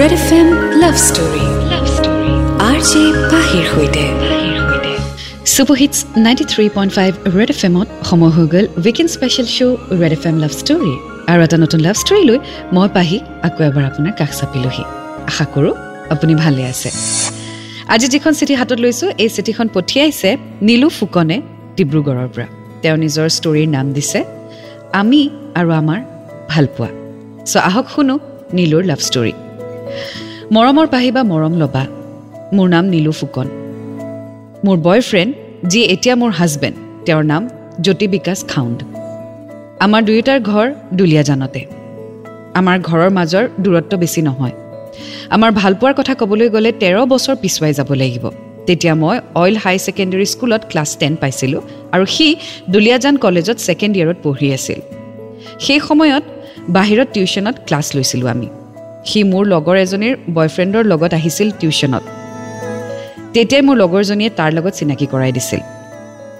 [0.00, 0.48] Red F M
[0.82, 1.44] love story
[2.68, 4.04] R J পাহিৰ সৈতে
[5.54, 10.12] superhits ninety three point five Red F এমত সময় হৈ গ'ল weekend special show' Red
[10.16, 10.92] F M love story
[11.30, 12.38] আৰু এটা নতুন লাভ ষ্টৰী লৈ
[12.76, 14.84] মই পাহি আকৌ এবাৰ আপোনাৰ কাষ চাপিলোহি।
[15.30, 15.74] আশা কৰোঁ
[16.14, 16.88] আপুনি ভালে আছে।
[17.94, 20.30] আজি যিখন চিঠি হাতত লৈছোঁ এই চিঠিখন পঠিয়াইছে
[20.66, 21.36] নীলু ফুকনে
[21.76, 22.46] ডিব্ৰুগড়ৰ পৰা।
[22.82, 24.20] তেওঁ নিজৰ ষ্টৰীৰ নাম দিছে
[25.00, 25.20] আমি
[25.58, 26.00] আৰু আমাৰ
[26.52, 26.90] ভালপোৱা।
[27.50, 28.14] চ' আহক শুনো
[28.56, 29.34] নীলুৰ লাভ ষ্টৰী
[30.52, 31.86] মৰমৰ পাহি বা মৰম ল'বা।
[32.52, 33.48] মোৰ নাম নীলু ফুকন।
[34.64, 35.34] মোৰ বয়ফ্ৰেণ্ড
[35.68, 37.48] যি এতিয়া মোৰ হাজবেণ্ড তেওঁৰ নাম
[37.80, 38.82] জ্যোতি বিকাশ খাউণ্ড।
[39.80, 41.66] আমাৰ দুয়োটাৰ ঘৰ দুলীয়াজানতে
[42.54, 44.52] আমাৰ ঘৰৰ মাজৰ দূৰত্ব বেছি নহয়।
[45.30, 48.30] আমাৰ ভালপোৱাৰ কথা ক'বলৈ গ'লে তেৰ বছৰ পিছুৱাই যাব লাগিব।
[48.66, 51.60] তেতিয়া মই অইল হাই ছেকেণ্ডেৰী স্কুলত ক্লাছ টেন পাইছিলোঁ
[51.92, 52.36] আৰু সি
[52.70, 54.80] দুলীয়াজান কলেজত ছেকেণ্ড ইয়েৰত পঢ়ি আছিল।
[55.58, 56.24] সেই সময়ত
[56.68, 58.48] বাহিৰত টিউশ্যনত ক্লাছ লৈছিলোঁ আমি।
[59.08, 62.04] সি মোৰ লগৰ এজনীৰ বয়ফ্ৰেণ্ডৰ লগত আহিছিল টিউশ্যনত।
[63.34, 65.60] তেতিয়াই মোৰ লগৰজনীয়ে তাৰ লগত চিনাকি কৰাই দিছিল।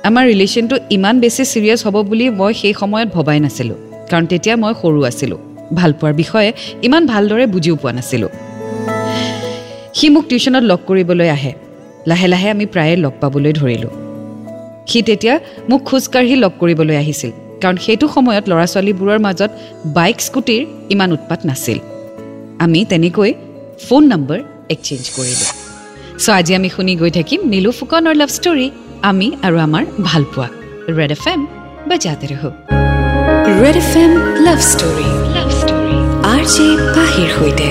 [0.08, 3.78] আমাৰ ৰিলেশ্যনটো ইমান বেছি ছিৰিয়াছ হ'ব বুলি মই সেই সময়ত ভবাই নাছিলোঁ
[4.10, 5.38] কাৰণ তেতিয়া মই সৰু আছিলোঁ।
[5.78, 6.50] ভালপোৱাৰ বিষয়ে
[6.86, 8.30] ইমান ভালদৰে বুজিও পোৱা নাছিলোঁ।
[9.96, 11.52] সি মোক টিউশ্যনত লগ কৰিবলৈ আহে।
[12.10, 13.92] লাহে লাহে আমি প্ৰায়ে লগ পাবলৈ ধৰিলোঁ।
[14.90, 15.34] সি তেতিয়া
[15.70, 17.30] মোক খোজকাঢ়ি লগ কৰিবলৈ আহিছিল
[17.62, 19.50] কাৰণ সেইটো সময়ত ল'ৰা ছোৱালীবোৰৰ মাজত
[19.96, 20.62] বাইক স্কুটিৰ
[20.94, 21.78] ইমান উৎপাত নাছিল।
[22.64, 23.30] আমি তেনেকৈ
[23.86, 24.38] ফোন নম্বৰ
[24.74, 25.50] এক্সেঞ্জ কৰিলোঁ।
[26.22, 28.66] চ' আজি আমি শুনি গৈ থাকিম নীলু ফুকনৰ লাভ ষ্টৰী
[29.10, 30.48] আমি আৰু আমাৰ ভালপোৱা।
[30.98, 31.40] ৰেড এফ এম
[31.90, 32.50] বাজাতে ৰহো।
[33.62, 34.12] Red F M
[34.46, 35.96] love story love story
[36.32, 37.68] R J পাহিৰ সৈতে।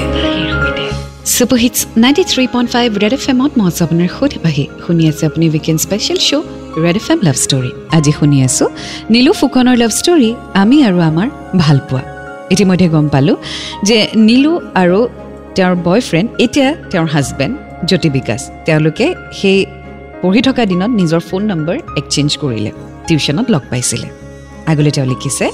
[1.35, 5.23] Superhits ninety three point five Red F এমত মই আছোঁ আপোনাৰ সৈতে পাহি শুনি আছে
[5.29, 6.45] আপুনি weekend special show'
[6.83, 8.67] Red F M love story আজি শুনি আছোঁ
[9.13, 10.29] নীলু ফুকনৰ লাভ ষ্টৰী
[10.61, 11.27] আমি আৰু আমাৰ
[11.63, 12.14] ভালপোৱা।
[12.53, 13.37] ইতিমধ্যে গম পালোঁ
[13.87, 14.99] যে নীলু আৰু
[15.55, 17.55] তেওঁৰ বয়ফ্ৰেণ্ড এতিয়া তেওঁৰ হাজবেণ্ড
[17.89, 19.05] জ্যোতি বিকাশ। তেওঁলোকে
[19.39, 19.59] সেই
[20.21, 22.71] পঢ়ি থকা দিনত নিজৰ ফোন নম্বৰ এক্সেঞ্জ কৰিলে
[23.07, 24.07] টিউশ্যনত লগ পাইছিলে।
[24.71, 25.45] আগলৈ তেওঁ লিখিছে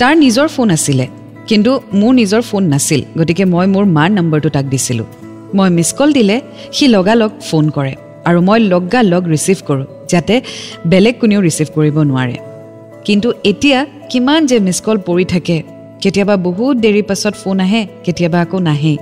[0.00, 1.06] তাৰ নিজৰ ফোন আছিলে
[1.50, 5.08] কিন্তু মোৰ নিজৰ ফোন নাছিল গতিকে মই মোৰ মাৰ নম্বৰটো তাক দিছিলোঁ।
[5.56, 6.36] মই মিছ কল দিলে
[6.76, 7.94] সি লগালগ ফোন কৰে
[8.28, 10.34] আৰু মই লগালগ ৰিচিভ কৰোঁ যাতে
[10.90, 12.36] বেলেগ কোনেও ৰিচিভ কৰিব নোৱাৰে।
[13.04, 13.78] কিন্তু এতিয়া
[14.10, 15.56] কিমান যে মিছ কল পৰি থাকে।
[16.02, 18.96] কেতিয়াবা বহুত দেৰি পাছত ফোন আহে কেতিয়াবা আকৌ নাহেই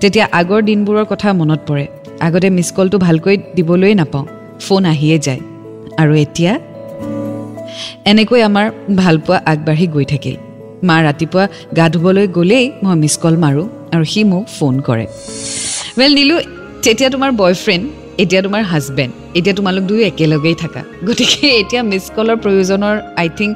[0.00, 1.84] তেতিয়া আগৰ দিনবোৰৰ কথা মনত পৰে।
[2.20, 4.26] আগতে মিছ কলটো ভালকৈ দিবলৈয়ে নাপাওঁ।
[4.60, 5.40] ফোন আহিয়ে যায়।
[5.98, 6.52] আৰু এতিয়া?
[8.10, 8.66] এনেকৈ আমাৰ
[8.96, 10.36] ভালপোৱা আগবাঢ়ি গৈ থাকিল।
[10.82, 11.44] মা ৰাতিপুৱা
[11.76, 15.06] গা ধুবলৈ গ'লেই মই মিছ কল মাৰোঁ আৰু সি মোক ফোন কৰে।
[15.98, 16.36] ৱেল নীলু
[16.84, 17.84] তেতিয়া তোমাৰ বয়ফ্ৰেণ্ড
[18.22, 23.52] এতিয়া তোমাৰ হাজবেণ্ড এতিয়া তোমালোক দুয়ো একেলগেই থাকা। গতিকে এতিয়া মিছ কলৰ প্ৰয়োজনৰ আই থিংক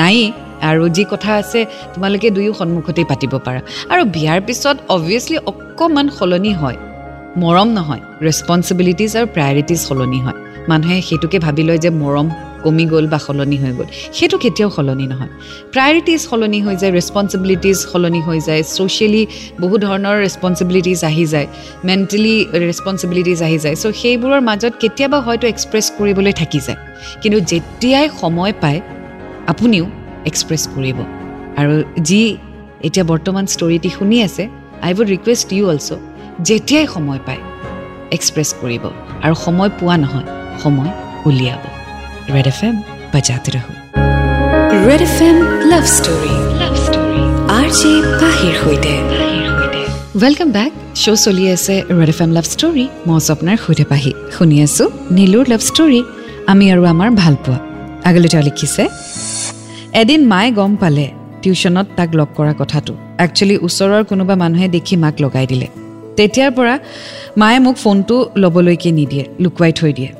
[0.00, 0.28] নায়েই।
[0.70, 1.60] আৰু যি কথা আছে
[1.94, 3.60] তোমালোকে দুয়ো সন্মুখতেই পাতিব পাৰা।
[3.92, 6.78] আৰু বিয়াৰ পিছত অবভিয়াছলি অকণমান সলনি হয়।
[7.42, 10.38] মৰম নহয়। ৰেচপনচিবিলিটিজ আৰু প্ৰায়ৰিটিজ সলনি হয়।
[10.70, 12.26] মানুহে সেইটোকে ভাবি লয় যে মৰম
[12.64, 15.30] কমি গ'ল বা সলনি হৈ গ'ল। সেইটো কেতিয়াও সলনি নহয়।
[15.74, 19.22] প্ৰায়ৰিটিজ সলনি হৈ যায় ৰেচপনচিবিলিটিজ সলনি হৈ যায় ছ'চিয়েলি
[19.62, 21.46] বহু ধৰণৰ ৰেচপনচিবিলিটিজ আহি যায়
[21.88, 26.78] মেণ্টেলি ৰেচপনচিবিলিটিজ আহি যায়। চ' সেইবোৰৰ মাজত কেতিয়াবা হয়তো এক্সপ্ৰেছ কৰিবলৈ থাকি যায়।
[27.22, 28.80] কিন্তু যেতিয়াই সময় পায়
[29.52, 29.84] আপুনিও
[30.30, 30.98] এক্সপ্ৰেছ কৰিব।
[31.60, 31.74] আৰু
[32.08, 32.22] যি
[32.86, 34.44] এতিয়া বৰ্তমান ষ্টৰিটি শুনি আছে
[34.86, 35.90] I would request you also'
[36.48, 37.42] যেতিয়াই সময় পায়
[38.16, 38.84] এক্সপ্ৰেছ কৰিব।
[39.24, 40.26] আৰু সময় পোৱা নহয়
[40.62, 40.90] সময়
[41.28, 41.62] উলিয়াব।
[42.30, 42.76] এম
[43.12, 43.72] বাজাতে ৰহো
[44.86, 45.36] Red F M
[45.70, 47.22] love story love story
[47.58, 48.92] R J পাহিৰ সৈতে
[50.22, 54.56] ৱেলকাম বেক শ্ব' চলি আছে Red F M love story মই স্বপ্নাৰ সৈতে পাহি শুনি
[54.66, 54.86] আছোঁ
[55.16, 56.00] নীলুৰ লাভ ষ্টৰী
[56.46, 57.58] আমি আৰু আমাৰ ভালপোৱা
[58.08, 58.82] আগলৈ তেওঁ লিখিছে
[60.00, 61.06] এদিন মায়ে গম পালে
[61.42, 62.92] টিউশ্যনত তাক লগ কৰা কথাটো
[63.24, 65.68] একচুৱেলি ওচৰৰ কোনোবা মানুহে দেখি মাক লগাই দিলে
[66.18, 66.74] তেতিয়াৰ পৰা
[67.40, 70.10] মায়ে মোক ফোনটো ল'বলৈকে নিদিয়ে লুকুৱাই থৈ দিয়ে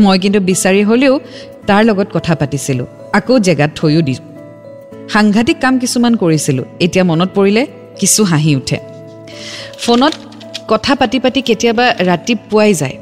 [0.00, 1.20] মই কিন্তু বিচাৰি হ'লেও
[1.66, 4.20] তাৰ লগত কথা পাতিছিলোঁ। আকৌ জেগাত থৈও দিওঁ
[5.08, 7.66] সাংঘাতিক কাম কিছুমান কৰিছিলোঁ। এতিয়া মনত পৰিলে
[8.00, 8.78] কিছু হাঁহি উঠে।
[9.78, 10.14] ফোনত
[10.68, 12.96] কথা পাতি পাতি কেতিয়াবা ৰাতিপুৱাই যায়।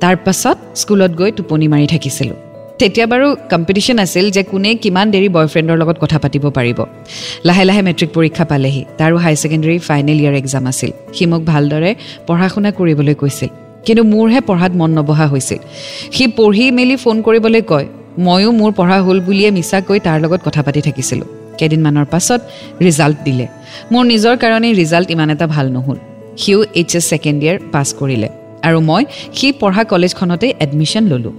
[0.00, 2.36] তাৰ পাছত স্কুলত গৈ টোপনি মাৰি থাকিছিলোঁ।
[2.78, 6.78] তেতিয়া বাৰু কম্পিটিশ্যন আছিল যে কোনে কিমান দেৰি বয়ফ্ৰেণ্ডৰ লগত কথা পাতিব পাৰিব।
[7.44, 11.94] লাহে লাহে মেট্ৰিক পৰীক্ষা পালেহি। তাৰো high secondary final year exam আছিল। সি মোক ভালদৰে
[12.26, 13.48] পঢ়া শুনা কৰিবলৈ কৈছিল।
[13.86, 15.60] কিন্তু মোৰহে পঢ়াত মন নবহা হৈছিল।
[16.12, 17.86] সি পঢ়ি মেলি ফোন কৰিবলৈ কয়
[18.26, 21.28] ময়ো মোৰ পঢ়া হ'ল বুলিয়ে মিছাকৈ তাৰ লগত কথা পাতি থাকিছিলোঁ।
[21.58, 22.40] কেইদিনমানৰ পাছত
[22.86, 23.46] ৰিজাল্ট দিলে।
[23.92, 25.98] মোৰ নিজৰ কাৰণেই ৰিজাল্ট ইমান এটা ভাল নহ'ল।
[26.40, 28.28] সিও H S second year pass কৰিলে।
[28.66, 29.02] আৰু মই
[29.36, 31.34] সি পঢ়া কলেজখনতে এডমিশ্যন ল'লোঁ।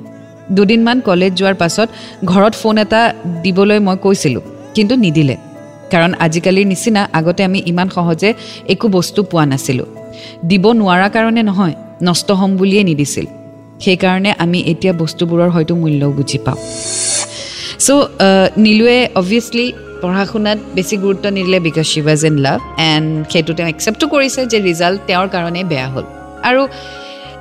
[0.51, 1.88] দুদিনমান কলেজ যোৱাৰ পাছত
[2.25, 3.01] ঘৰত ফোন এটা
[3.43, 4.43] দিবলৈ মই কৈছিলোঁ
[4.75, 5.35] কিন্তু নিদিলে।
[5.91, 8.29] কাৰণ আজিকালিৰ নিচিনা আগতে আমি ইমান সহজে
[8.73, 9.88] একো বস্তু পোৱা নাছিলোঁ।
[10.49, 11.75] দিব নোৱাৰা কাৰণে নহয়।
[12.07, 13.25] নষ্ট হ'ম বুলিয়ে নিদিছিল।
[13.83, 16.59] সেইকাৰণে আমি এতিয়া বস্তুবোৰৰ হয়তো মূল্যও বুজি পাওঁ।
[17.86, 17.89] চ'
[18.65, 19.65] নীলুৱে অভিয়াছলি
[20.01, 22.59] পঢ়া শুনাত বেছি গুৰুত্ব নিদিলে because she was in love
[22.92, 26.06] and সেইটো তেওঁ একচেপ্টো কৰিছে যে ৰিজাল্ট তেওঁৰ কাৰণে বেয়া হ'ল।
[26.50, 26.62] আৰু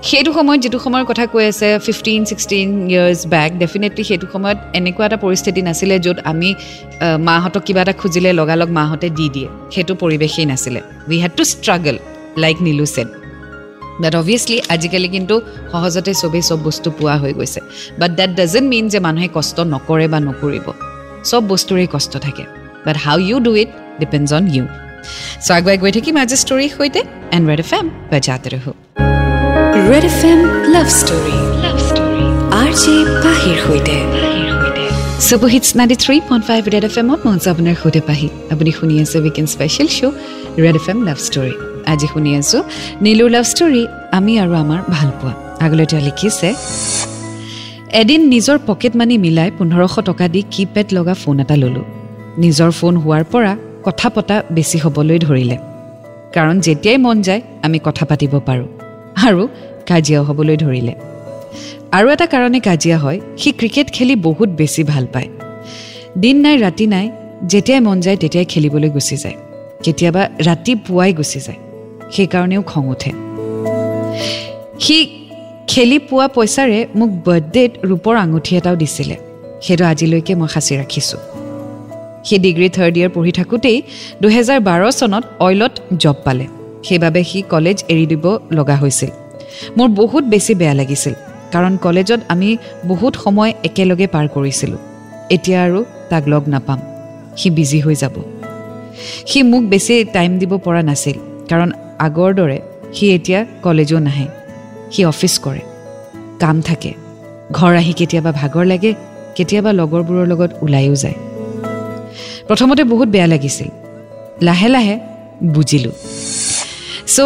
[0.08, 5.04] সেইটো সময়ত যিটো সময়ৰ কথা কৈ আছে fifteen sixteen years back definitely সেইটো সময়ত এনেকুৱা
[5.08, 6.48] এটা পৰিস্থিতি নাছিলে য'ত আমি
[7.28, 11.96] মাহঁতক কিবা এটা খুজিলে লগালগ মাহঁতে দি দিয়ে। সেইটো পৰিৱেশেই নাছিলে। We had to struggle
[12.42, 13.08] like Nilu set
[14.02, 15.34] but obviously আজিকালি কিন্তু
[15.72, 17.60] সহজতে চবেই চব বস্তু পোৱা হৈ গৈছে।
[18.00, 20.66] বাট দেট ডাজেণ্ট মিন যে মানুহে কষ্ট নকৰে বা নকৰিব।
[21.30, 22.44] চব বস্তুৰেই কষ্ট থাকে।
[22.86, 23.70] But how you do it
[24.02, 24.64] depends on you
[25.46, 27.00] so' আগুৱাই গৈ থাকিম আজি ষ্টৰীৰ সৈতে।
[27.36, 28.72] এণ্ড ৰেড এফ এম বা জাতে ৰহো।
[29.90, 30.40] Red F M
[30.74, 32.24] love story love story
[32.60, 32.94] R J
[33.24, 33.96] পাহিৰ সৈতে।
[35.28, 39.16] Superhits ninety three point five Red F এমত মঞ্চ আপোনাৰ সৈতে পাহি। আপুনি শুনি আছে
[39.24, 40.14] weekend special show'
[40.64, 41.54] Red F M love story
[41.92, 42.62] আজি শুনি আছোঁ।
[43.04, 43.82] নীলুৰ লাভ ষ্টৰী
[44.12, 45.32] আমি আৰু আমাৰ ভালপোৱা।
[45.64, 46.48] আগলৈ তেওঁ লিখিছে
[48.00, 51.84] এদিন নিজৰ পকেট মানি মিলাই পোন্ধৰশ টকা দি কি পেড লগা ফোন এটা ল'লোঁ।
[52.38, 53.56] নিজৰ ফোন হোৱাৰ পৰা
[53.86, 55.56] কথা পতা বেছি হ'বলৈ ধৰিলে।
[56.34, 58.68] কাৰণ যেতিয়াই মন যায় আমি কথা পাতিব পাৰোঁ
[59.26, 59.48] আৰু
[59.88, 60.94] কাজিয়াও হ'বলৈ ধৰিলে।
[61.96, 65.28] আৰু এটা কাৰণে কাজিয়া হয় সি ক্ৰিকেট খেলি বহুত বেছি ভাল পায়।
[66.18, 67.06] দিন নাই ৰাতি নাই
[67.42, 69.36] যেতিয়াই মন যায় তেতিয়াই খেলিবলৈ গুচি যায়।
[69.84, 71.58] কেতিয়াবা ৰাতিপুৱাই গুচি যায়।
[72.14, 73.10] সেইকাৰণেও খং উঠে।
[74.84, 74.96] সি
[75.70, 79.16] খেলি পোৱা পইচাৰে মোক বাৰ্থডেত ৰূপৰ আঙুঠি এটাও দিছিলে।
[79.64, 81.20] সেইটো আজিলৈকে মই সাঁচি ৰাখিছোঁ।
[82.26, 83.78] সি ডিগ্ৰী থাৰ্ড ইয়েৰ পঢ়ি থাকোঁতেই
[84.22, 86.46] দুহেজাৰ বাৰ চনত অইলত জব পালে।
[86.86, 88.24] সেইবাবে সি কলেজ এৰি দিব
[88.58, 89.10] লগা হৈছিল।
[89.76, 91.14] মোৰ বহুত বেছি বেয়া লাগিছিল
[91.54, 92.48] কাৰণ কলেজত আমি
[92.90, 94.80] বহুত সময় একেলগে পাৰ কৰিছিলোঁ।
[95.34, 95.80] এতিয়া আৰু
[96.10, 96.78] তাক লগ নাপাম।
[97.38, 98.16] সি বিজি হৈ যাব।
[99.30, 101.16] সি মোক বেছি টাইম দিব পৰা নাছিল
[101.50, 101.68] কাৰণ
[102.00, 102.58] আগৰ দৰে
[102.94, 104.26] সি এতিয়া কলেজো নাহে।
[104.90, 105.60] সি অফিচ কৰে।
[106.40, 106.92] কাম থাকে।
[107.52, 108.94] ঘৰ আহি কেতিয়াবা ভাগৰ লাগে
[109.36, 111.14] কেতিয়াবা লগৰবোৰৰ লগত ওলাইও যায়।
[112.48, 113.68] প্ৰথমতে বহুত বেয়া লাগিছিল।
[114.42, 114.98] লাহে লাহে
[115.44, 115.92] বুজিলোঁ।
[117.06, 117.20] চ'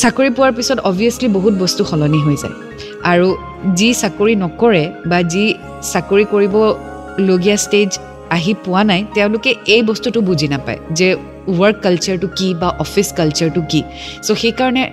[0.00, 2.56] চাকৰি পোৱাৰ পিছত অভিয়াছলি বহুত বস্তু সলনি হৈ যায়।
[3.02, 3.28] আৰু
[3.74, 5.54] যি চাকৰি নকৰে বা যি
[5.92, 7.98] চাকৰি কৰিবলগীয়া ষ্টেজ
[8.30, 11.16] আহি পোৱা নাই তেওঁলোকে এই বস্তুটো বুজি নাপায় যে
[11.60, 13.80] ৱৰ্ক কালচাৰটো কি বা অফিচ কালচাৰটো কি
[14.26, 14.84] চ' সেইকাৰণে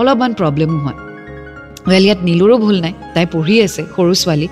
[0.00, 0.98] অলপমান প্ৰব্লেমো হয়।
[1.90, 4.46] ৱেল ইয়াত নীলুৰো ভুল নাই তাই পঢ়ি আছে সৰু ছোৱালী।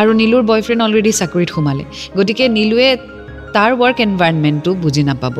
[0.00, 1.84] আৰু নীলুৰ বয়ফ্ৰেণ্ড অলৰেডি চাকৰিত সোমালে।
[2.16, 2.88] গতিকে নীলুৱে
[3.54, 5.36] তাৰ ৱৰ্ক এনভাইৰনমেণ্টটো বুজি নাপাব।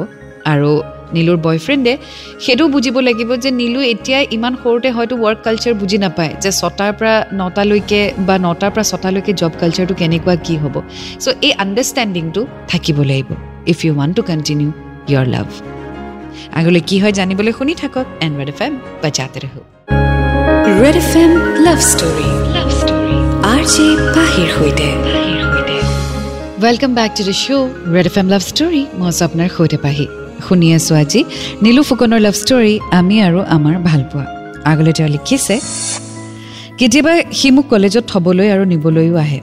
[0.53, 0.71] আৰু
[1.15, 1.93] নীলুৰ বয়ফ্ৰেণ্ডে
[2.45, 6.93] সেইটোও বুজিব লাগিব যে নীলু এতিয়া ইমান সৰুতে হয়তো ৱৰ্ক কালচাৰ বুজি নাপায় যে ছটাৰ
[6.99, 10.75] পৰা নটালৈকে বা নটাৰ পৰা ছটালৈকে জব কালচাৰটো কেনেকুৱা কি হ'ব।
[11.23, 12.41] চ' এই আণ্ডাৰষ্টেণ্ডিংটো
[12.71, 13.29] থাকিব লাগিব
[13.73, 14.71] if you want to continue
[15.11, 15.49] your love
[16.59, 18.73] আগলৈ কি হয় জানিবলৈ শুনি থাকক এণ্ড এফ এম
[19.03, 19.61] বাজাতে ৰহো।
[20.83, 21.33] Red F M
[21.67, 22.29] love story.
[22.57, 23.17] Love story.
[23.53, 23.87] R J
[24.17, 24.89] পাহিৰ সৈতে।
[26.65, 28.83] Welcome back to the show' Red F M love story.
[28.99, 30.07] মই আছোঁ আপোনাৰ সৈতে পাহি।
[30.47, 31.21] শুনি আছোঁ আজি
[31.65, 34.25] নীলু ফুকনৰ লাভ ষ্টৰী আমি আৰু আমাৰ ভালপোৱা।
[34.71, 35.57] আগলৈ তেওঁ লিখিছে
[36.79, 39.41] কেতিয়াবা সি মোক কলেজত থ'বলৈ আৰু নিবলৈও আহে।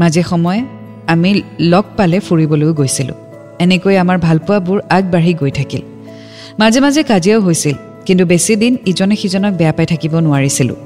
[0.00, 0.60] মাজে সময়ে
[1.12, 1.30] আমি
[1.72, 3.16] লগ পালে ফুৰিবলৈও গৈছিলোঁ।
[3.64, 5.82] এনেকৈ আমাৰ ভালপোৱাবোৰ আগবাঢ়ি গৈ থাকিল।
[6.58, 10.76] মাজে মাজে কাজিয়াও হৈছিল কিন্তু বেছিদিন ইজনে সিজনক বেয়া পাই থাকিব নোৱাৰিছিলোঁ।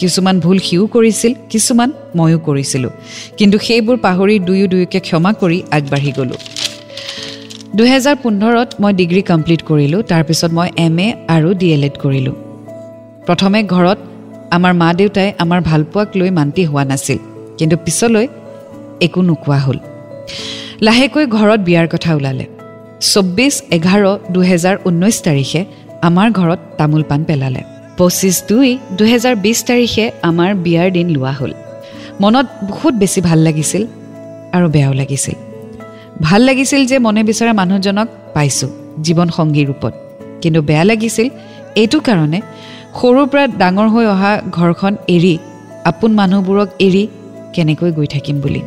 [0.00, 2.90] কিছুমান ভুল সিও কৰিছিল কিছুমান ময়ো কৰিছিলোঁ
[3.38, 6.40] কিন্তু সেইবোৰ পাহৰি দুয়ো দুয়োকে ক্ষমা কৰি আগবাঢ়ি গ'লোঁ।
[7.76, 12.36] দুহেজাৰ পোন্ধৰত মই ডিগ্ৰী কমপ্লিট কৰিলোঁ তাৰপিছত মই এম এ আৰু ডি এল এড কৰিলোঁ।
[13.26, 13.98] প্ৰথমে ঘৰত
[14.50, 17.18] আমাৰ মা দেউতাই আমাৰ ভালপোৱাক লৈ মান্তি হোৱা নাছিল
[17.58, 18.26] কিন্তু পিছলৈ
[19.00, 19.78] একো নোকোৱা হ'ল।
[20.86, 22.44] লাহেকৈ ঘৰত বিয়াৰ কথা ওলালে।
[23.12, 24.02] চৌব্বিছ এঘাৰ
[24.34, 25.60] দুহেজাৰ ঊনৈছ তাৰিখে
[26.08, 27.62] আমাৰ ঘৰত তামোল পাণ পেলালে।
[27.98, 28.68] পঁচিছ দুই
[28.98, 31.52] দুহেজাৰ বিছ তাৰিখে আমাৰ বিয়াৰ দিন লোৱা হ'ল।
[32.22, 33.82] মনত বহুত বেছি ভাল লাগিছিল
[34.56, 35.36] আৰু বেয়াও লাগিছিল।
[36.26, 38.70] ভাল লাগিছিল যে মনে বিচৰা মানুহজনক পাইছোঁ
[39.04, 39.94] জীৱন সংগী ৰূপত।
[40.42, 41.26] কিন্তু বেয়া লাগিছিল
[41.82, 42.38] এইটো কাৰণে
[42.98, 45.34] সৰুৰ পৰা ডাঙৰ হৈ অহা ঘৰখন এৰি
[45.90, 47.04] আপোন মানুহবোৰক এৰি
[47.54, 48.62] কেনেকৈ গৈ থাকিম বুলি।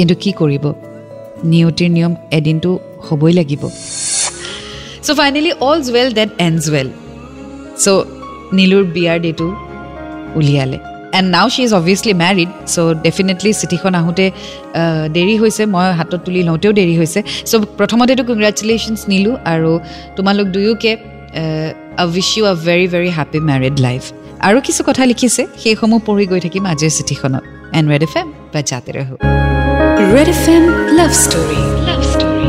[0.00, 0.64] কিন্তু কি কৰিব?
[1.52, 2.70] নিয়তিৰ নিয়ম এদিনটো
[3.06, 3.62] হ'বই লাগিব।
[5.04, 6.88] So' finally also well date and so well
[7.82, 7.88] so'
[8.58, 9.46] নীলুৰ বিয়াৰ ডেটো
[10.38, 10.78] উলিয়ালে।
[11.18, 14.26] And now she is obviously married so' definitely চিঠিখন আহোঁতে
[15.16, 19.72] দেৰি হৈছে মই হাতত তুলি লওঁতেও দেৰি হৈছে। চ' প্ৰথমতেতো কংগ্ৰেচুলেশ্যনছ নিলোঁ আৰু
[20.16, 20.92] তোমালোক দুয়োকে
[22.02, 24.02] আ wish you a very very happy married life
[24.48, 27.44] আৰু কিছু কথা লিখিছে সেইসমূহ পঢ়ি গৈ থাকিম আজিৰ চিঠিখনত।
[27.76, 29.16] এণ্ড ৰেড এফ এম বা জাতে ৰহো।
[30.00, 30.64] Red F M
[30.98, 32.48] love story love story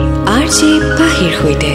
[0.57, 1.71] J পাহিৰ সৈতে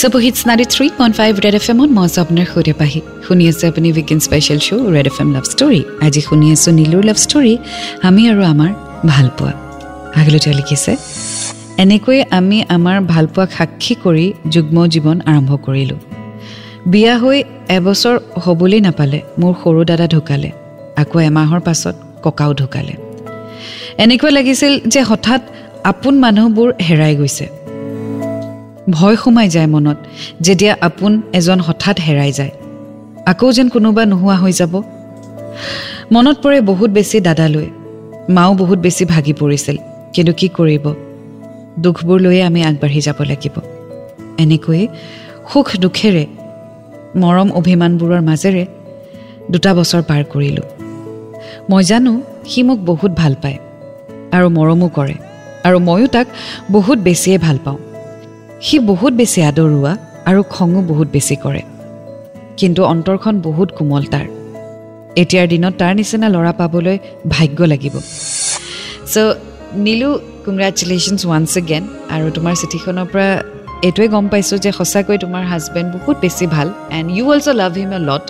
[0.00, 3.64] superhits ninety three point five Red F এমত মই আছোঁ আপোনাৰ সৈতে পাহি শুনি আছে
[3.70, 7.54] আপুনি weekend special show' Red F M love story আজি শুনি আছোঁ নীলুৰ লাভ ষ্টৰী
[8.08, 8.70] আমি আৰু আমাৰ
[9.12, 9.52] ভালপোৱা।
[10.20, 10.92] আগলৈ তেওঁ লিখিছে
[11.84, 16.00] এনেকৈয়ে আমি আমাৰ ভালপোৱাক সাক্ষী কৰি যুগ্ম জীৱন আৰম্ভ কৰিলোঁ।
[16.92, 17.38] বিয়া হৈ
[17.76, 20.50] এবছৰ হ'বলৈ নাপালে মোৰ সৰু দাদা ঢুকালে।
[21.02, 21.94] আকৌ এমাহৰ পাছত
[22.24, 22.94] ককাও ঢুকালে।
[23.98, 25.40] এনেকুৱা লাগিছিল যে হঠাৎ
[25.84, 27.48] আপোন মানুহবোৰ হেৰাই গৈছে।
[28.90, 29.96] ভয় সোমাই যায় মনত
[30.40, 32.50] যেতিয়া আপোন এজন হঠাৎ হেৰাই যায়।
[33.26, 34.82] আকৌ যেন কোনোবা নোহোৱা হৈ যাব।
[36.12, 37.66] মনত পৰে বহুত বেছি দাদালৈ।
[38.28, 39.76] মাও বহুত বেছি ভাগি পৰিছিল
[40.14, 40.94] কিন্তু কি কৰিব?
[41.78, 43.60] দুখবোৰ লৈয়ে আমি আগবাঢ়ি যাব লাগিব।
[44.38, 44.88] এনেকৈয়ে
[45.52, 46.26] সুখ দুখেৰে
[47.16, 48.66] মৰম অভিমানবোৰৰ মাজেৰে
[49.50, 50.62] দুটা বছৰ পাৰ কৰিলোঁ।
[51.70, 53.58] মই জানো সি মোক বহুত ভাল পায়।
[54.36, 55.16] আৰু মৰমো কৰে।
[55.66, 56.26] আৰু ময়ো তাক
[56.76, 57.78] বহুত বেছিয়ে ভাল পাওঁ।
[58.64, 59.92] সি বহুত বেছি আদৰোৱা
[60.30, 61.62] আৰু খঙো বহুত বেছি কৰে।
[62.60, 64.26] কিন্তু অন্তৰখন বহুত কোমল তাৰ।
[65.22, 66.96] এতিয়াৰ দিনত তাৰ নিচিনা ল'ৰা পাবলৈ
[67.34, 67.94] ভাগ্য লাগিব।
[69.12, 69.16] So'
[69.86, 70.10] Nilu
[70.46, 73.28] congratulations once again আৰু তোমাৰ চিঠিখনৰ পৰা
[73.86, 77.92] এইটোৱে গম পাইছোঁ যে সঁচাকৈ তোমাৰ হাজবেণ্ড বহুত বেছি ভাল। And you also' love him
[77.98, 78.24] a lot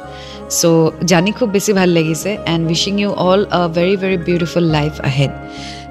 [0.58, 0.66] so'
[1.10, 5.32] জানি খুব বেছি ভাল লাগিছে and wishing you all a very very beautiful life ahead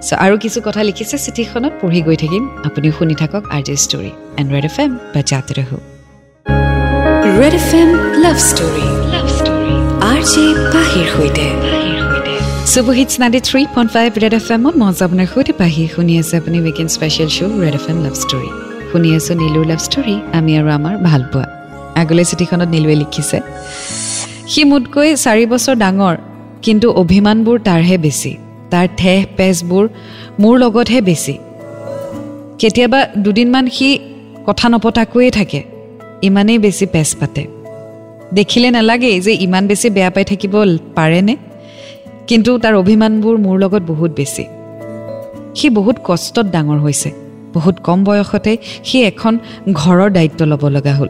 [0.08, 4.12] so' আৰু কিছু কথা লিখিছে চিঠিখনত পঢ়ি গৈ থাকিম। আপুনি শুনি থাকক R J story
[4.40, 5.78] and Red F M বা জাতে ৰহো
[7.40, 7.90] Red F M
[8.24, 9.76] love story love story
[10.12, 11.48] R J পাহিৰ সৈতে
[12.74, 16.58] superhits ninety three point five Red F এমত মজ আপোনাৰ সৈতে পাহি শুনি আছে। আপুনি
[16.66, 18.50] weekend special show' Red F M love story
[18.90, 21.46] শুনি আছোঁ নীলুৰ লাভ ষ্টৰী আমি আৰু আমাৰ ভালপোৱা
[22.02, 23.38] আগলৈ চিঠিখনত নীলুৱে লিখিছে
[24.52, 26.16] সি মোতকৈ চাৰি বছৰ ডাঙৰ
[26.66, 28.32] কিন্তু অভিমানবোৰ তাৰহে বেছি
[28.72, 29.84] তাৰ ঠেহ পেচবোৰ
[30.42, 31.36] মোৰ লগতহে বেছি।
[32.60, 33.90] কেতিয়াবা দুদিনমান সি
[34.48, 35.62] কথা নপতাকৈয়ে থাকে
[36.22, 37.44] ইমানেই বেছি পেচ পাতে।
[38.34, 40.54] দেখিলে নালাগেই যে ইমান বেছি বেয়া পাই থাকিব
[40.96, 41.36] পাৰেনে
[42.28, 44.44] কিন্তু তাৰ অভিমানবোৰ মোৰ লগত বহুত বেছি।
[45.56, 47.10] সি বহুত কষ্টত ডাঙৰ হৈছে।
[47.54, 49.34] বহুত কম বয়সতে সি এখন
[49.74, 51.10] ঘৰৰ দায়িত্ব ল'ব লগা হ'ল।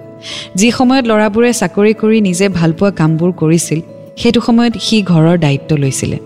[0.56, 3.80] যি সময়ত ল'ৰাবোৰে চাকৰি কৰি নিজে ভালপোৱা কামবোৰ কৰিছিল
[4.18, 6.18] সেইটো সময়ত সি ঘৰৰ দায়িত্ব লৈছিলে।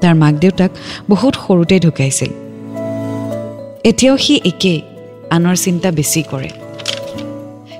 [0.00, 0.70] তাৰ মাক দেউতাক
[1.08, 2.30] বহুত সৰুতে ঢুকাইছিল।
[3.84, 4.80] এতিয়াও সি একেই
[5.30, 6.50] আনৰ চিন্তা বেছি কৰে।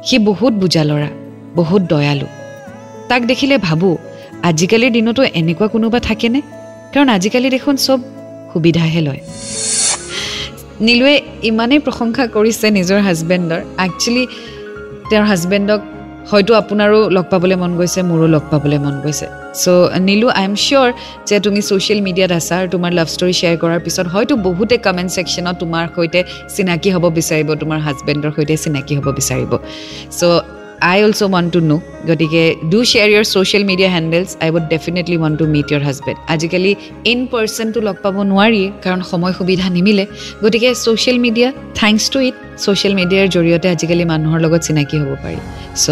[0.05, 1.11] সি বহুত বুজা ল'ৰা
[1.55, 2.26] বহুত দয়ালু।
[3.09, 3.97] তাক দেখিলে ভাবোঁ
[4.43, 6.41] আজিকালিৰ দিনতো এনেকুৱা কোনোবা থাকেনে?
[6.95, 8.00] কাৰণ আজিকালি দেখোন চব
[8.52, 9.21] সুবিধাহে লয়।
[10.87, 11.15] নীলুৱে
[11.51, 14.25] ইমানেই প্ৰশংসা কৰিছে নিজৰ হাজবেণ্ডৰ একচুৱেলি
[15.11, 15.81] তেওঁৰ হাজবেণ্ডক
[16.31, 19.27] হয়তো আপোনাৰো লগ পাবলৈ মন গৈছে মোৰো লগ পাবলৈ মন গৈছে।
[19.62, 19.67] চ'
[20.09, 20.89] নীলু আই এম চিয়'ৰ
[21.29, 25.11] যে তুমি ছ'চিয়েল মিডিয়াত আছা আৰু তোমাৰ লাভ ষ্টৰী শ্বেয়াৰ কৰাৰ পিছত হয়তো বহুতে কমেণ্ট
[25.17, 26.21] ছেকশ্যনত তোমাৰ সৈতে
[26.55, 29.53] চিনাকি হ'ব বিচাৰিব তোমাৰ হাজবেণ্ডৰ সৈতে চিনাকি হ'ব বিচাৰিব।
[30.19, 31.77] So' I also' want to know
[32.09, 36.19] গতিকে do share your social media handles I would definitely want to meet your husband
[36.35, 36.73] আজিকালি
[37.12, 40.05] ইন পাৰ্চনটো লগ পাব নোৱাৰিয়ে কাৰণ সময় সুবিধা নিমিলে।
[40.43, 41.49] গতিকে social media
[41.81, 45.39] thanks to it social মিডিয়াৰ জৰিয়তে আজিকালি মানুহৰ লগত চিনাকি হ'ব পাৰি।
[45.83, 45.89] চ'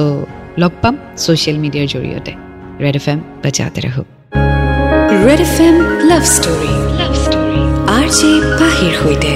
[0.62, 0.94] লগ পাম
[1.24, 2.32] ছ'চিয়েল মিডিয়াৰ জৰিয়তে।
[2.84, 4.02] ৰেড এফ এম বাজাতে ৰহো
[5.26, 5.76] Red F M
[6.10, 7.60] love story love story
[7.96, 8.30] R J
[8.60, 9.32] পাহিৰ সৈতে।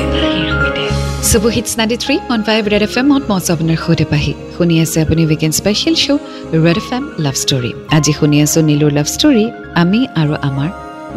[3.85, 6.21] সৈতে পাহি শুনি আছে আপুনি special show'
[6.65, 10.71] Red F M love story আজি শুনি আছোঁ নীলুৰ লাভ ষ্টৰী আমি আৰু আমাৰ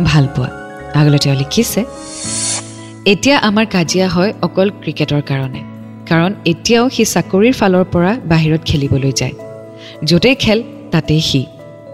[0.03, 0.49] ভালপোৱা
[0.99, 1.81] আগলৈ তেওঁ লিখিছে
[3.05, 5.61] এতিয়া আমাৰ কাজিয়া হয় অকল ক্ৰিকেটৰ কাৰণে
[6.09, 9.35] কাৰণ এতিয়াও সি চাকৰিৰ ফালৰ পৰা বাহিৰত খেলিবলৈ যায়
[10.09, 10.59] য'তেই খেল
[10.91, 11.41] তাতেই সি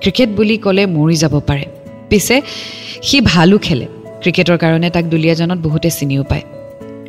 [0.02, 1.66] ক্ৰিকেট বুলি ক'লে মৰি যাব পাৰে
[2.10, 2.36] পিছে
[3.08, 3.88] সি ভালো খেলে
[4.22, 6.46] ক্ৰিকেটৰ কাৰণে তাক দুলীয়াজনত বহুতে চিনিও পায়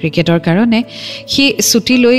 [0.05, 0.81] ক্ৰিকেটৰ কাৰণে
[1.27, 2.19] সি ছুটি লৈ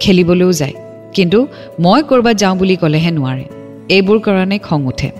[0.00, 0.74] খেলিবলৈও যায়।
[1.14, 1.38] কিন্তু
[1.80, 3.44] মই ক'ৰবাত যাওঁ বুলি ক'লেহে নোৱাৰে।
[3.88, 5.10] এইবোৰ কাৰণে খং উঠে।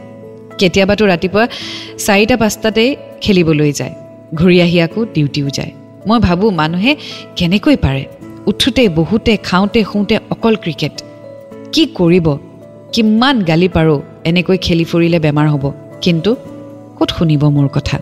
[0.59, 1.45] কেতিয়াবাতো ৰাতিপুৱা
[1.99, 3.95] চাৰিটা পাঁচটাতেই খেলিবলৈ যায়।
[4.35, 5.73] ঘূৰি আহি আকৌ ডিউটিও যায়।
[6.07, 6.97] মই ভাবোঁ মানুহে
[7.37, 8.05] কেনেকৈ পাৰে?
[8.47, 10.95] উঠোঁতে বহুতে খাওঁতে শুওঁতে অকল ক্ৰিকেট।
[11.73, 12.27] কি কৰিব?
[12.93, 14.01] কিমান গালি পাৰোঁ?
[14.25, 15.65] এনেকৈ খেলি ফুৰিলে বেমাৰ হ'ব।
[16.03, 16.37] কিন্তু
[16.99, 17.99] ক'ত শুনিব মোৰ কথা?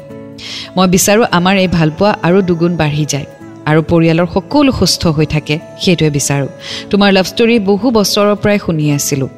[0.76, 3.26] মই বিচাৰোঁ আমাৰ এই ভালপোৱা আৰু দুগুণ বাঢ়ি যায়।
[3.70, 6.48] আৰু পৰিয়ালৰ সকলো সুস্থ হৈ থাকে সেইটোৱে বিচাৰোঁ।
[6.90, 9.30] তোমাৰ লাভ ষ্টৰী বহু বছৰৰ পৰাই শুনি আছিলোঁ।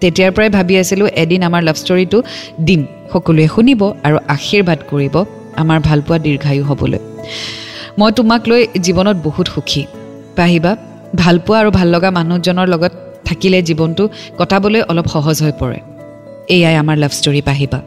[0.00, 2.18] তেতিয়াৰ পৰাই ভাবি আছিলোঁ এদিন আমাৰ লাভ ষ্টৰীটো
[2.66, 2.80] দিম
[3.12, 5.14] সকলোৱে শুনিব আৰু আশীৰ্বাদ কৰিব
[5.62, 7.00] আমাৰ ভালপোৱা দীৰ্ঘায়ু হ'বলৈ।
[7.98, 9.82] মই তোমাক লৈ জীৱনত বহুত সুখী।
[10.36, 10.72] পাহিবা
[11.16, 12.92] ভালপোৱা আৰু ভাল লগা মানুহজনৰ লগত
[13.28, 14.04] থাকিলে জীৱনটো
[14.38, 15.78] কটাবলৈ অলপ সহজ হৈ পৰে।
[16.54, 17.78] এয়াই আমাৰ লাভ ষ্টৰী পাহিবা।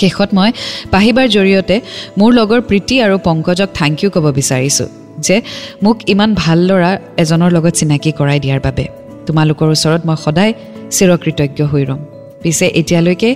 [0.00, 0.50] শেষত মই
[0.94, 1.76] পাহিবাৰ জৰিয়তে
[2.18, 4.88] মোৰ লগৰ প্ৰীতি আৰু পংকজক থেংক ইউ ক'ব বিচাৰিছোঁ
[5.26, 5.36] যে
[5.84, 6.90] মোক ইমান ভাল ল'ৰা
[7.22, 8.84] এজনৰ লগত চিনাকি কৰাই দিয়াৰ বাবে।
[9.26, 10.52] তোমালোকৰ ওচৰত মই সদায়
[10.96, 12.00] চিৰকৃতজ্ঞ হৈ ৰ'ম।
[12.42, 13.30] পিছে এতিয়ালৈকে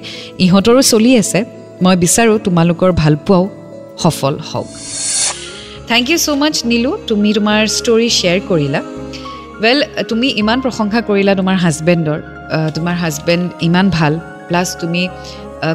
[0.45, 1.41] ইহঁতৰো চলি আছে
[1.85, 3.45] মই বিচাৰোঁ তোমালোকৰ ভালপোৱাও
[4.03, 4.69] সফল হওক।
[5.91, 6.91] Thank you so' much Nilu.
[7.09, 8.81] তুমি তোমাৰ ষ্টৰি শ্বেয়াৰ কৰিলা।
[9.63, 9.79] ৱেল
[10.11, 12.19] তুমি ইমান প্ৰশংসা কৰিলা তোমাৰ হাজবেণ্ডৰ
[12.77, 14.13] তোমাৰ হাজবেণ্ড ইমান ভাল
[14.49, 15.03] প্লাছ তুমি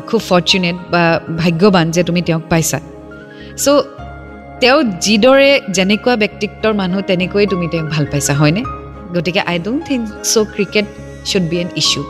[0.09, 1.03] খুব ফৰ্চুনেট বা
[1.41, 2.79] ভাগ্যৱান যে তুমি তেওঁক পাইছা।
[3.63, 3.83] চ'
[4.61, 8.61] তেওঁ যিদৰে যেনেকুৱা ব্যক্তিত্বৰ মানুহ তেনেকৈয়ে তুমি তেওঁক ভাল পাইছা হয়নে?
[9.15, 10.85] গতিকে I don't think so' cricket
[11.29, 12.01] should be an issue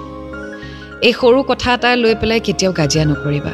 [1.08, 3.54] এই সৰু কথা এটা লৈ পেলাই কেতিয়াও কাজিয়া নকৰিবা।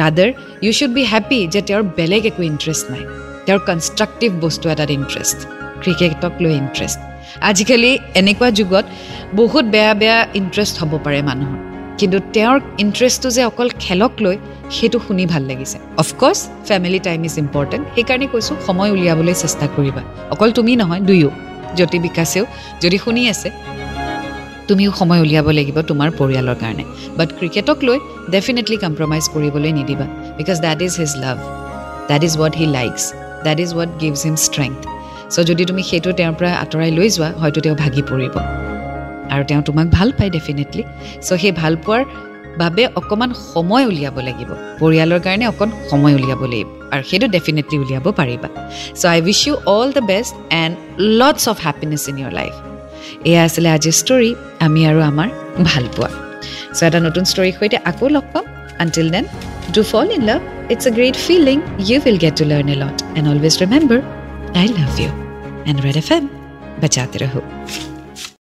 [0.00, 0.30] Rather
[0.64, 3.02] you should be happy যে তেওঁৰ বেলেগ একো ইণ্টাৰেষ্ট নাই।
[3.46, 5.38] তেওঁৰ কনষ্ট্ৰাকটিভ বস্তু এটাত ইণ্টাৰেষ্ট
[5.82, 6.98] ক্ৰিকেটক লৈ ইণ্টাৰেষ্ট
[7.50, 8.84] আজিকালি এনেকুৱা যুগত
[9.40, 11.67] বহুত বেয়া বেয়া ইণ্টাৰেষ্ট হ'ব পাৰে মানুহৰ।
[12.00, 14.36] কিন্তু তেওঁৰ ইণ্টাৰেষ্টটো যে অকল খেলক লৈ
[14.76, 20.02] সেইটো শুনি ভাল লাগিছে। Of course family time is important সেইকাৰণে কৈছোঁ সময় উলিয়াবলৈ চেষ্টা কৰিবা।
[20.34, 21.30] অকল তুমি নহয় দুয়ো
[21.76, 22.44] জ্যোতি বিকাশেও
[22.82, 23.48] যদি শুনি আছে
[24.68, 26.84] তুমিও সময় উলিয়াব লাগিব তোমাৰ পৰিয়ালৰ কাৰণে।
[27.18, 27.98] বাট ক্ৰিকেটক লৈ
[28.34, 30.06] ডেফিনেটলি কম্প্ৰমাইজ কৰিবলৈ নিদিবা
[30.38, 31.36] because that is his love
[32.10, 33.02] that is what he likes
[33.46, 34.80] that is what gives him strength
[35.34, 38.34] so' যদি তুমি সেইটো তেওঁৰ পৰা আঁতৰাই লৈ যোৱা হয়তো তেওঁ ভাগি পৰিব।
[39.32, 40.82] আৰু তেওঁ তোমাক ভাল পায় ডেফিনেটলি
[41.26, 42.02] চ' সেই ভাল পোৱাৰ
[42.60, 48.06] বাবে অকণমান সময় উলিয়াব লাগিব। পৰিয়ালৰ কাৰণে অকণ সময় উলিয়াব লাগিব। আৰু সেইটো ডেফিনেটলি উলিয়াব
[48.20, 48.48] পাৰিবা।
[49.00, 50.72] So' I wish you all the best and
[51.20, 52.54] lots of happiness in your life
[53.30, 54.30] এয়া আছিলে আজিৰ ষ্টৰী
[54.66, 55.28] আমি আৰু আমাৰ
[55.70, 56.10] ভালপোৱা
[56.76, 58.44] চ' এটা নতুন ষ্টৰীৰ সৈতে আকৌ লগ পাম।
[58.82, 59.24] Until then
[59.74, 60.40] do fall in love
[60.72, 61.56] it's a great feeling
[61.88, 64.00] you will get to learn a lot and always remember
[64.60, 65.10] I love you
[65.68, 66.24] and Red F M
[66.82, 67.40] বজাতে ৰহো